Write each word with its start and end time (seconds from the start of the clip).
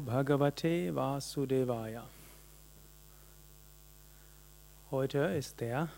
Bhagavate 0.00 0.94
Vasudevaya. 0.94 2.02
Heute 4.90 5.18
ist 5.18 5.60
der 5.60 5.88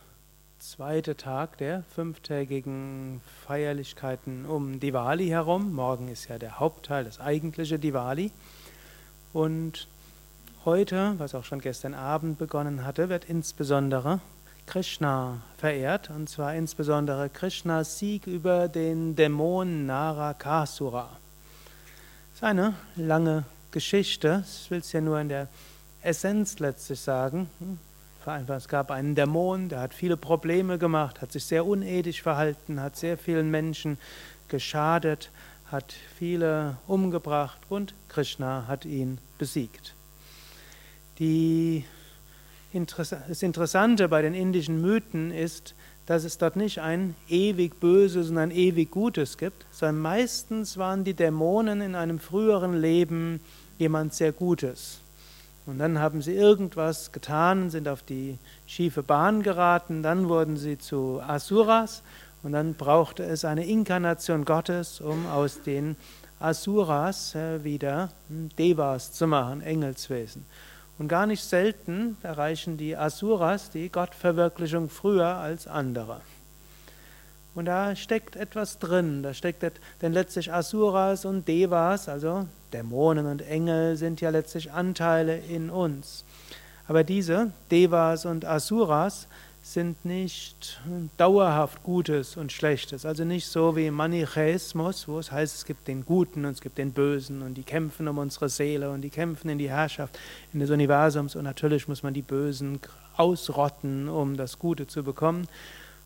zweite 0.59 1.17
Tag 1.17 1.59
der 1.59 1.83
fünftägigen 1.95 3.21
Feierlichkeiten 3.47 4.47
um 4.47 4.81
Diwali 4.81 5.29
herum. 5.29 5.73
Morgen 5.73 6.09
ist 6.09 6.29
ja 6.29 6.39
der 6.39 6.59
Hauptteil, 6.59 7.05
das 7.05 7.21
eigentliche 7.21 7.79
Diwali. 7.79 8.31
Und 9.33 9.89
heute, 10.65 11.15
was 11.19 11.35
auch 11.35 11.45
schon 11.45 11.61
gestern 11.61 11.95
Abend 11.95 12.39
begonnen 12.39 12.85
hatte, 12.85 13.09
wird 13.09 13.25
insbesondere 13.27 14.21
Krishna 14.67 15.41
verehrt, 15.59 16.11
und 16.11 16.29
zwar 16.29 16.55
insbesondere 16.55 17.29
Krishnas 17.29 17.99
Sieg 17.99 18.27
über 18.27 18.69
den 18.69 19.17
Dämon 19.17 19.87
Narakasura 19.87 21.09
ist 22.41 22.45
eine 22.45 22.73
lange 22.97 23.45
Geschichte. 23.71 24.45
Ich 24.65 24.71
will 24.71 24.79
es 24.79 24.93
ja 24.93 25.01
nur 25.01 25.21
in 25.21 25.29
der 25.29 25.49
Essenz 26.03 26.59
letztlich 26.59 27.01
sagen. 27.01 27.49
Es 28.49 28.69
gab 28.69 28.91
einen 28.91 29.15
Dämon, 29.15 29.69
der 29.69 29.81
hat 29.81 29.95
viele 29.95 30.17
Probleme 30.17 30.79
gemacht, 30.79 31.23
hat 31.23 31.33
sich 31.33 31.45
sehr 31.45 31.65
unethisch 31.65 32.23
verhalten, 32.23 32.81
hat 32.81 32.97
sehr 32.97 33.17
vielen 33.17 33.51
Menschen 33.51 33.99
geschadet, 34.49 35.31
hat 35.67 35.95
viele 36.19 36.77
umgebracht 36.87 37.59
und 37.69 37.95
Krishna 38.09 38.67
hat 38.69 38.85
ihn 38.85 39.19
besiegt. 39.39 39.95
Die, 41.19 41.85
das 42.73 43.43
Interessante 43.43 44.09
bei 44.09 44.21
den 44.21 44.35
indischen 44.35 44.81
Mythen 44.81 45.31
ist, 45.31 45.75
dass 46.07 46.25
es 46.25 46.39
dort 46.39 46.57
nicht 46.57 46.81
ein 46.81 47.15
ewig 47.29 47.79
Böses 47.79 48.31
und 48.31 48.39
ein 48.39 48.51
ewig 48.51 48.91
Gutes 48.91 49.39
gibt, 49.39 49.65
sondern 49.71 50.01
meistens 50.01 50.77
waren 50.77 51.05
die 51.05 51.15
Dämonen 51.15 51.81
in 51.81 51.95
einem 51.95 52.19
früheren 52.19 52.81
Leben 52.81 53.41
jemand 53.81 54.15
sehr 54.15 54.33
Gutes. 54.33 55.01
Und 55.67 55.79
dann 55.79 55.99
haben 55.99 56.23
sie 56.23 56.35
irgendwas 56.35 57.13
getan, 57.13 57.71
sind 57.71 57.89
auf 57.89 58.03
die 58.03 58.39
schiefe 58.67 59.03
Bahn 59.03 59.43
geraten, 59.43 60.03
dann 60.03 60.29
wurden 60.29 60.57
sie 60.57 60.79
zu 60.79 61.21
Asuras 61.27 62.03
und 62.43 62.53
dann 62.53 62.75
brauchte 62.75 63.25
es 63.25 63.45
eine 63.45 63.67
Inkarnation 63.67 64.45
Gottes, 64.45 65.01
um 65.01 65.27
aus 65.27 65.63
den 65.63 65.97
Asuras 66.39 67.35
äh, 67.35 67.63
wieder 67.63 68.11
Devas 68.29 69.13
zu 69.13 69.27
machen, 69.27 69.61
Engelswesen. 69.61 70.47
Und 70.99 71.09
gar 71.09 71.27
nicht 71.27 71.45
selten 71.45 72.17
erreichen 72.23 72.77
die 72.77 72.97
Asuras 72.97 73.71
die 73.71 73.91
Gottverwirklichung 73.91 74.89
früher 74.89 75.37
als 75.37 75.67
andere. 75.67 76.21
Und 77.55 77.65
da 77.65 77.97
steckt 77.97 78.37
etwas 78.37 78.79
drin, 78.79 79.23
da 79.23 79.35
steckt, 79.35 79.65
denn 80.03 80.13
letztlich 80.13 80.53
Asuras 80.53 81.25
und 81.25 81.49
Devas, 81.49 82.09
also 82.09 82.47
Dämonen 82.73 83.27
und 83.27 83.43
Engel, 83.43 83.97
sind 83.97 84.21
ja 84.21 84.31
letztlich 84.31 84.73
Anteile 84.73 85.39
in 85.39 85.69
uns. 85.69 86.25
Aber 86.87 87.03
diese 87.05 87.53
Devas 87.71 88.25
und 88.25 88.45
Asuras 88.45 89.27
sind 89.63 90.05
nicht 90.05 90.81
dauerhaft 91.17 91.83
Gutes 91.83 92.37
und 92.37 92.51
Schlechtes. 92.51 93.05
Also 93.05 93.25
nicht 93.25 93.47
so 93.47 93.77
wie 93.77 93.91
Manichäismus, 93.91 95.07
wo 95.07 95.19
es 95.19 95.31
heißt, 95.31 95.55
es 95.55 95.65
gibt 95.65 95.87
den 95.87 96.05
Guten 96.05 96.45
und 96.45 96.53
es 96.53 96.61
gibt 96.61 96.79
den 96.79 96.93
Bösen 96.93 97.43
und 97.43 97.55
die 97.55 97.63
kämpfen 97.63 98.09
um 98.09 98.19
unsere 98.19 98.49
Seele 98.49 98.91
und 98.91 99.03
die 99.03 99.11
kämpfen 99.11 99.51
in 99.51 99.59
die 99.59 99.69
Herrschaft 99.69 100.19
in 100.53 100.61
des 100.61 100.71
Universums 100.71 101.37
und 101.37 101.45
natürlich 101.45 101.89
muss 101.89 102.03
man 102.03 102.15
die 102.15 102.23
Bösen 102.23 102.81
ausrotten, 103.17 104.09
um 104.09 104.37
das 104.37 104.59
Gute 104.59 104.87
zu 104.87 105.03
bekommen. 105.03 105.47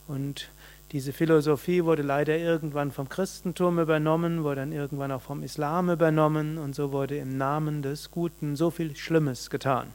Und 0.09 0.49
diese 0.95 1.13
Philosophie 1.13 1.85
wurde 1.85 2.03
leider 2.03 2.39
irgendwann 2.39 2.93
vom 2.93 3.09
Christentum 3.09 3.81
übernommen, 3.81 4.45
wurde 4.45 4.61
dann 4.61 4.71
irgendwann 4.71 5.11
auch 5.11 5.23
vom 5.23 5.43
Islam 5.43 5.91
übernommen 5.91 6.57
und 6.57 6.77
so 6.77 6.93
wurde 6.93 7.17
im 7.17 7.37
Namen 7.37 7.83
des 7.83 8.13
Guten 8.13 8.55
so 8.55 8.71
viel 8.71 8.95
Schlimmes 8.95 9.51
getan. 9.51 9.89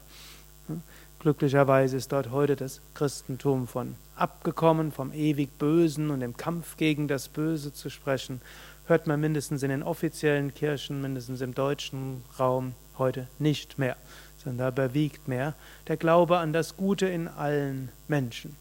Glücklicherweise 1.18 1.96
ist 1.96 2.12
dort 2.12 2.30
heute 2.30 2.54
das 2.54 2.82
Christentum 2.92 3.66
von 3.66 3.94
abgekommen, 4.14 4.92
vom 4.92 5.14
ewig 5.14 5.58
Bösen 5.58 6.10
und 6.10 6.20
dem 6.20 6.36
Kampf 6.36 6.76
gegen 6.76 7.08
das 7.08 7.28
Böse 7.28 7.72
zu 7.72 7.88
sprechen, 7.88 8.42
hört 8.84 9.06
man 9.06 9.20
mindestens 9.20 9.62
in 9.62 9.70
den 9.70 9.82
offiziellen 9.82 10.52
Kirchen, 10.52 11.00
mindestens 11.00 11.40
im 11.40 11.54
deutschen 11.54 12.22
Raum 12.38 12.74
heute 12.98 13.26
nicht 13.38 13.78
mehr, 13.78 13.96
sondern 14.36 14.58
da 14.58 14.68
überwiegt 14.68 15.28
mehr 15.28 15.54
der 15.88 15.96
Glaube 15.96 16.36
an 16.36 16.52
das 16.52 16.76
Gute 16.76 17.06
in 17.06 17.26
allen 17.26 17.88
Menschen. 18.06 18.54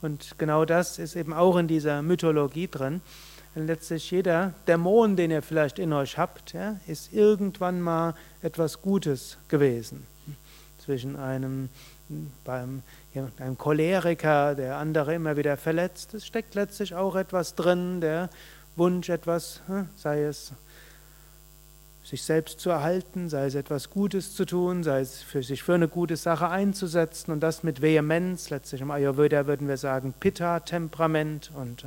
Und 0.00 0.38
genau 0.38 0.64
das 0.64 0.98
ist 0.98 1.16
eben 1.16 1.32
auch 1.32 1.56
in 1.56 1.68
dieser 1.68 2.02
Mythologie 2.02 2.68
drin. 2.68 3.00
Letztlich 3.54 4.10
jeder 4.10 4.54
Dämon, 4.68 5.16
den 5.16 5.30
ihr 5.32 5.42
vielleicht 5.42 5.78
in 5.78 5.92
euch 5.92 6.16
habt, 6.16 6.52
ja, 6.52 6.76
ist 6.86 7.12
irgendwann 7.12 7.80
mal 7.80 8.14
etwas 8.40 8.82
Gutes 8.82 9.36
gewesen. 9.48 10.06
Zwischen 10.78 11.16
einem 11.16 11.68
beim 12.44 12.82
einem 13.38 13.58
Choleriker, 13.58 14.54
der 14.54 14.76
andere 14.76 15.14
immer 15.14 15.36
wieder 15.36 15.56
verletzt. 15.56 16.14
Es 16.14 16.26
steckt 16.26 16.54
letztlich 16.54 16.94
auch 16.94 17.16
etwas 17.16 17.54
drin, 17.54 18.00
der 18.00 18.30
Wunsch, 18.76 19.08
etwas, 19.08 19.60
hm, 19.66 19.88
sei 19.96 20.22
es 20.22 20.52
sich 22.08 22.22
selbst 22.22 22.58
zu 22.58 22.70
erhalten, 22.70 23.28
sei 23.28 23.44
es 23.44 23.54
etwas 23.54 23.90
Gutes 23.90 24.34
zu 24.34 24.46
tun, 24.46 24.82
sei 24.82 25.00
es 25.00 25.20
für 25.20 25.42
sich 25.42 25.62
für 25.62 25.74
eine 25.74 25.88
gute 25.88 26.16
Sache 26.16 26.48
einzusetzen 26.48 27.32
und 27.32 27.40
das 27.40 27.62
mit 27.62 27.82
Vehemenz. 27.82 28.48
Letztlich 28.48 28.80
im 28.80 28.90
Ayurveda 28.90 29.46
würden 29.46 29.68
wir 29.68 29.76
sagen 29.76 30.14
Pitta-Temperament 30.18 31.50
und 31.54 31.84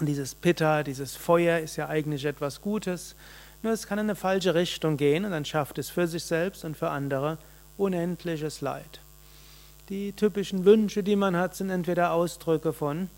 dieses 0.00 0.36
Pitta, 0.36 0.84
dieses 0.84 1.16
Feuer 1.16 1.58
ist 1.58 1.74
ja 1.74 1.88
eigentlich 1.88 2.24
etwas 2.26 2.60
Gutes. 2.60 3.16
Nur 3.64 3.72
es 3.72 3.88
kann 3.88 3.98
in 3.98 4.04
eine 4.06 4.14
falsche 4.14 4.54
Richtung 4.54 4.96
gehen 4.96 5.24
und 5.24 5.32
dann 5.32 5.44
schafft 5.44 5.78
es 5.78 5.90
für 5.90 6.06
sich 6.06 6.22
selbst 6.22 6.64
und 6.64 6.76
für 6.76 6.90
andere 6.90 7.38
unendliches 7.76 8.60
Leid. 8.60 9.00
Die 9.88 10.12
typischen 10.12 10.64
Wünsche, 10.64 11.02
die 11.02 11.16
man 11.16 11.34
hat, 11.34 11.56
sind 11.56 11.70
entweder 11.70 12.12
Ausdrücke 12.12 12.72
von 12.72 13.10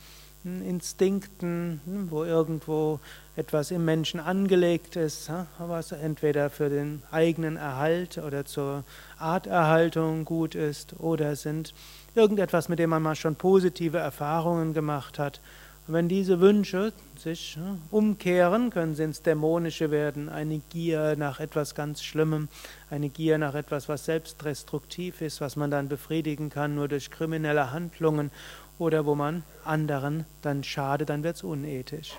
hm, 0.44 0.66
Instinkten, 0.66 1.82
hm, 1.84 2.10
wo 2.10 2.24
irgendwo 2.24 3.00
etwas 3.40 3.70
im 3.70 3.86
Menschen 3.86 4.20
angelegt 4.20 4.96
ist, 4.96 5.32
was 5.58 5.92
entweder 5.92 6.50
für 6.50 6.68
den 6.68 7.02
eigenen 7.10 7.56
Erhalt 7.56 8.18
oder 8.18 8.44
zur 8.44 8.84
Arterhaltung 9.18 10.26
gut 10.26 10.54
ist, 10.54 11.00
oder 11.00 11.34
sind 11.36 11.72
irgendetwas, 12.14 12.68
mit 12.68 12.78
dem 12.78 12.90
man 12.90 13.02
mal 13.02 13.16
schon 13.16 13.36
positive 13.36 13.96
Erfahrungen 13.96 14.74
gemacht 14.74 15.18
hat. 15.18 15.40
Und 15.88 15.94
wenn 15.94 16.06
diese 16.06 16.40
Wünsche 16.40 16.92
sich 17.16 17.58
umkehren, 17.90 18.68
können 18.68 18.94
sie 18.94 19.04
ins 19.04 19.22
Dämonische 19.22 19.90
werden, 19.90 20.28
eine 20.28 20.60
Gier 20.68 21.16
nach 21.16 21.40
etwas 21.40 21.74
ganz 21.74 22.02
Schlimmem, 22.02 22.48
eine 22.90 23.08
Gier 23.08 23.38
nach 23.38 23.54
etwas, 23.54 23.88
was 23.88 24.04
selbstdestruktiv 24.04 25.22
ist, 25.22 25.40
was 25.40 25.56
man 25.56 25.70
dann 25.70 25.88
befriedigen 25.88 26.50
kann 26.50 26.74
nur 26.74 26.88
durch 26.88 27.10
kriminelle 27.10 27.72
Handlungen 27.72 28.30
oder 28.78 29.06
wo 29.06 29.14
man 29.14 29.44
anderen 29.64 30.26
dann 30.42 30.62
schadet, 30.62 31.08
dann 31.08 31.22
wird 31.22 31.36
es 31.36 31.42
unethisch 31.42 32.16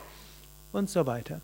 und 0.72 0.90
so 0.90 1.06
weiter. 1.06 1.42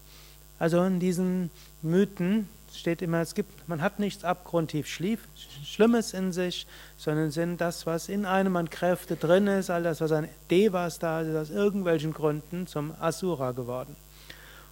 Also 0.59 0.83
in 0.83 0.99
diesen 0.99 1.51
Mythen 1.81 2.49
steht 2.73 3.01
immer, 3.01 3.21
es 3.21 3.35
gibt, 3.35 3.67
man 3.67 3.81
hat 3.81 3.99
nichts 3.99 4.23
abgrundtief 4.23 4.87
Schlimmes 4.87 6.13
in 6.13 6.31
sich, 6.31 6.67
sondern 6.97 7.31
sind 7.31 7.61
das, 7.61 7.85
was 7.85 8.09
in 8.09 8.25
einem 8.25 8.55
an 8.55 8.69
Kräfte 8.69 9.15
drin 9.15 9.47
ist, 9.47 9.69
all 9.69 9.83
das, 9.83 10.01
was 10.01 10.11
an 10.11 10.27
Devas 10.49 10.99
da 10.99 11.21
ist, 11.21 11.35
aus 11.35 11.49
irgendwelchen 11.49 12.13
Gründen 12.13 12.67
zum 12.67 12.93
Asura 12.99 13.51
geworden. 13.51 13.95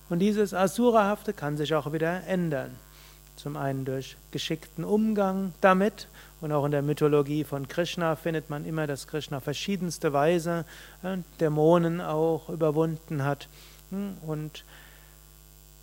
Und 0.09 0.19
dieses 0.19 0.53
Asurahafte 0.53 1.33
kann 1.33 1.57
sich 1.57 1.73
auch 1.73 1.91
wieder 1.91 2.25
ändern. 2.27 2.71
Zum 3.37 3.57
einen 3.57 3.85
durch 3.85 4.15
geschickten 4.31 4.83
Umgang 4.83 5.53
damit 5.61 6.07
und 6.41 6.51
auch 6.51 6.65
in 6.65 6.71
der 6.71 6.81
Mythologie 6.81 7.43
von 7.43 7.67
Krishna 7.67 8.15
findet 8.15 8.49
man 8.49 8.65
immer, 8.65 8.87
dass 8.87 9.07
Krishna 9.07 9.39
verschiedenste 9.39 10.13
Weise 10.13 10.63
äh, 11.03 11.17
Dämonen 11.39 12.01
auch 12.01 12.49
überwunden 12.49 13.23
hat 13.23 13.49
hm, 13.89 14.17
und 14.25 14.63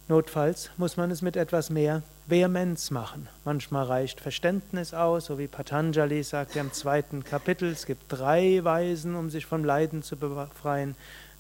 Notfalls 0.08 0.70
muss 0.76 0.96
man 0.96 1.10
es 1.10 1.22
mit 1.22 1.36
etwas 1.36 1.70
mehr 1.70 2.02
Vehemenz 2.26 2.90
machen. 2.90 3.28
Manchmal 3.44 3.84
reicht 3.84 4.20
Verständnis 4.20 4.94
aus, 4.94 5.26
so 5.26 5.38
wie 5.38 5.46
Patanjali 5.46 6.22
sagt 6.22 6.56
im 6.56 6.72
zweiten 6.72 7.24
Kapitel, 7.24 7.70
es 7.70 7.86
gibt 7.86 8.04
drei 8.08 8.62
Weisen, 8.62 9.14
um 9.14 9.30
sich 9.30 9.46
vom 9.46 9.64
Leiden 9.64 10.02
zu 10.02 10.16
befreien. 10.16 10.96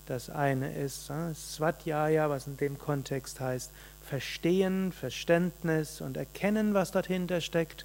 Das 0.06 0.30
eine 0.30 0.74
ist 0.74 1.10
äh, 1.10 1.34
Swadhyaya, 1.34 2.30
was 2.30 2.46
in 2.46 2.56
dem 2.56 2.78
Kontext 2.78 3.40
heißt 3.40 3.70
Verstehen, 4.00 4.92
Verständnis 4.92 6.00
und 6.00 6.16
Erkennen, 6.16 6.72
was 6.72 6.92
dahinter 6.92 7.40
steckt. 7.40 7.84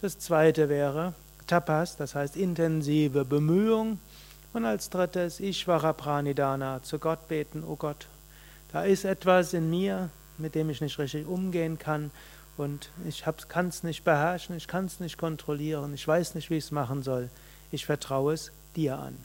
Das 0.00 0.18
zweite 0.18 0.68
wäre 0.68 1.14
Tapas, 1.46 1.96
das 1.96 2.14
heißt 2.14 2.36
intensive 2.36 3.24
Bemühung. 3.24 3.98
Und 4.52 4.64
als 4.64 4.90
drittes 4.90 5.40
Ishvara 5.40 5.92
Pranidana, 5.92 6.82
zu 6.82 6.98
Gott 6.98 7.28
beten, 7.28 7.62
oh 7.66 7.76
Gott, 7.76 8.06
da 8.72 8.82
ist 8.82 9.04
etwas 9.04 9.52
in 9.52 9.70
mir, 9.70 10.10
mit 10.38 10.54
dem 10.54 10.70
ich 10.70 10.80
nicht 10.80 10.98
richtig 10.98 11.26
umgehen 11.26 11.78
kann 11.78 12.10
und 12.56 12.90
ich 13.08 13.24
kann 13.48 13.68
es 13.68 13.82
nicht 13.82 14.04
beherrschen, 14.04 14.56
ich 14.56 14.66
kann 14.66 14.86
es 14.86 15.00
nicht 15.00 15.18
kontrollieren, 15.18 15.94
ich 15.94 16.06
weiß 16.06 16.34
nicht, 16.34 16.50
wie 16.50 16.56
ich 16.56 16.64
es 16.64 16.70
machen 16.72 17.02
soll. 17.02 17.30
Ich 17.70 17.86
vertraue 17.86 18.34
es 18.34 18.50
dir 18.74 18.98
an. 18.98 19.16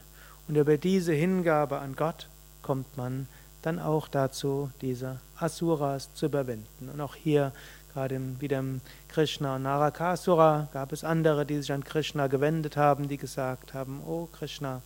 Und 0.46 0.56
über 0.56 0.78
diese 0.78 1.12
Hingabe 1.12 1.78
an 1.78 1.96
Gott 1.96 2.28
kommt 2.62 2.96
man 2.96 3.26
dann 3.62 3.80
auch 3.80 4.06
dazu, 4.06 4.70
diese 4.80 5.20
Asuras 5.38 6.14
zu 6.14 6.26
überwinden. 6.26 6.88
Und 6.88 7.00
auch 7.00 7.16
hier 7.16 7.52
Gerade 7.96 8.20
wieder 8.40 8.58
im 8.58 8.82
Krishna 9.08 9.56
und 9.56 9.62
Narakasura 9.62 10.68
gab 10.74 10.92
es 10.92 11.02
andere, 11.02 11.46
die 11.46 11.56
sich 11.56 11.72
an 11.72 11.82
Krishna 11.82 12.26
gewendet 12.26 12.76
haben, 12.76 13.08
die 13.08 13.16
gesagt 13.16 13.72
haben, 13.72 14.02
oh 14.06 14.28
Krishna, 14.38 14.82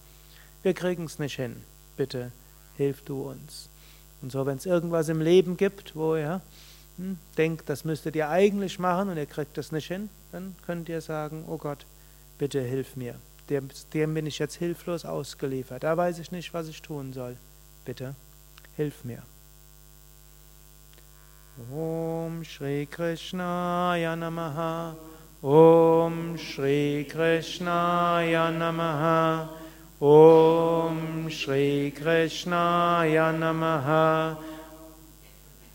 wir 0.62 0.74
kriegen 0.74 1.04
es 1.04 1.18
nicht 1.18 1.36
hin, 1.36 1.56
bitte 1.96 2.32
hilf 2.76 3.02
du 3.02 3.28
uns. 3.28 3.68
Und 4.22 4.32
so, 4.32 4.44
wenn 4.46 4.56
es 4.56 4.66
irgendwas 4.66 5.08
im 5.08 5.20
Leben 5.20 5.56
gibt, 5.56 5.96
wo 5.96 6.16
ihr 6.16 6.40
hm, 6.96 7.18
denkt, 7.36 7.68
das 7.68 7.84
müsstet 7.84 8.16
ihr 8.16 8.28
eigentlich 8.28 8.78
machen 8.78 9.08
und 9.08 9.16
ihr 9.16 9.26
kriegt 9.26 9.56
es 9.58 9.72
nicht 9.72 9.88
hin, 9.88 10.10
dann 10.32 10.54
könnt 10.66 10.88
ihr 10.88 11.00
sagen, 11.00 11.44
oh 11.48 11.56
Gott, 11.56 11.86
bitte 12.38 12.60
hilf 12.60 12.96
mir. 12.96 13.14
Dem, 13.48 13.68
dem 13.94 14.14
bin 14.14 14.26
ich 14.26 14.38
jetzt 14.38 14.56
hilflos 14.56 15.04
ausgeliefert. 15.04 15.82
Da 15.82 15.96
weiß 15.96 16.18
ich 16.18 16.30
nicht, 16.30 16.54
was 16.54 16.68
ich 16.68 16.82
tun 16.82 17.12
soll. 17.12 17.36
Bitte, 17.84 18.14
hilf 18.76 19.04
mir. 19.04 19.22
Om 21.70 22.42
Shri 22.42 22.86
Krishnaya 22.90 24.16
Namaha 24.16 24.94
Om 25.42 26.38
Shri 26.38 27.06
Krishnaya 27.10 28.50
Namaha 28.50 29.59
ॐ 30.02 31.28
श्रीकृष्णाय 31.32 33.16
नमः 33.34 33.88